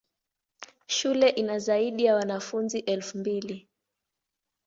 Shule 0.87 1.29
ina 1.29 1.59
zaidi 1.59 2.05
ya 2.05 2.15
wanafunzi 2.15 2.79
elfu 2.79 3.17
mbili. 3.17 3.69